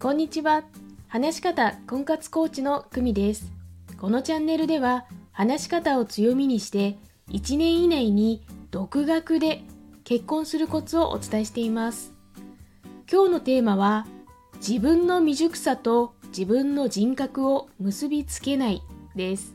[0.00, 0.62] こんにちは。
[1.08, 3.52] 話し方婚活コーチの久美です。
[4.00, 6.96] このチャンネルでは話し方を強みにして
[7.28, 9.62] 1年以内に独学で
[10.04, 12.14] 結婚するコツをお伝えしています。
[13.12, 14.06] 今日のテーマは
[14.66, 18.82] 自分の未熟さと自分の人格を結びつけない
[19.14, 19.54] です。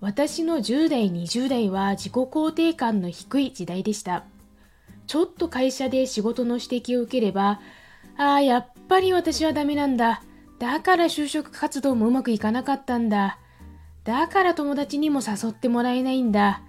[0.00, 4.24] 私の10代、20代は自己肯定感の低い時代でした。
[5.06, 7.60] ちょっと会社で仕事の指摘を受ければ、
[8.16, 10.22] ああ、やっぱり私はダメなんだ。
[10.58, 13.38] だから就職活動もうまくいかなかったんだ。
[14.04, 16.62] だから友達にも誘ってもらえないんだ。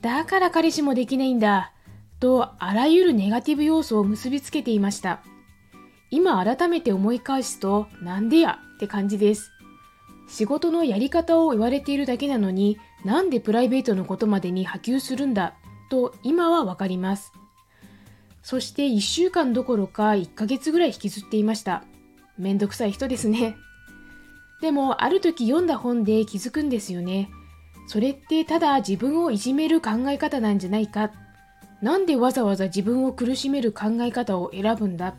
[0.00, 1.72] だから彼氏もできないんだ。
[2.20, 5.22] と、あらゆるネガティブ要素を結びつけていました。
[6.10, 9.50] 今改めて思い返すと、なんでやって感じです。
[10.28, 15.54] 仕事のやり方を言われているだけなのに、なんでプライベートのことまでに波及するんだ
[15.90, 17.32] と今はわかります。
[18.42, 21.84] そして1週間どころか1ヶ月ぐらい引きずっていました。
[22.38, 23.56] めんどくさい人ですね。
[24.60, 27.30] でも、ある時読んだ本で気づくんですよね。
[27.88, 31.10] それってただ自分をいじめる考え方なんじゃないか。
[31.80, 35.14] なんでわざわざ自分を苦しめる考え方を選ぶんだ。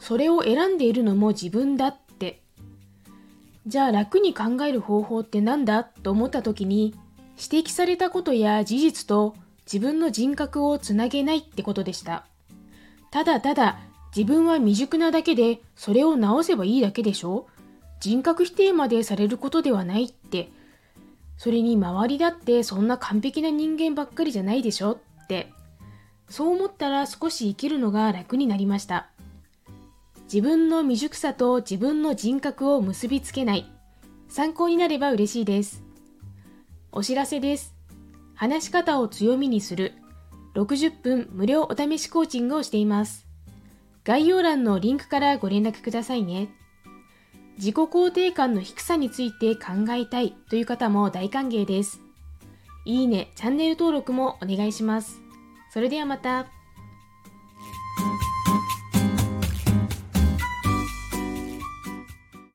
[0.00, 2.42] それを選んでいるのも自分だって。
[3.66, 5.84] じゃあ楽に考える方法って何だ？
[5.84, 6.94] と思った時に、
[7.36, 9.34] 指摘されたことや事実と
[9.66, 12.26] 自分の人格をつなげないってことでした。
[13.10, 13.78] ただただ
[14.14, 17.46] 自分は未熟なだけでそれを直せばいいだけでしょ
[18.00, 20.50] 人格否定までされることではないって。
[21.38, 25.52] それに周りだってそんな完璧な人間ばっかりじゃないでしょって。
[26.28, 29.10] そう思ったら少し生きるのが楽になりました。
[30.24, 33.70] 自分の未熟さと自分の人格を結びつけない。
[34.28, 35.82] 参考になれば嬉しいです。
[36.90, 37.81] お知らせです。
[38.34, 39.94] 話し方を強みにする
[40.54, 43.26] 60分無料お試しコーチングをしています。
[44.04, 46.48] 概要欄のリンクからご連絡くださいね。
[47.56, 52.00] 自己肯定感の低さについて考えたいという方も大歓迎です。
[52.84, 55.20] いいね、チャンネル登録もお願いします。
[55.70, 56.61] それではまた。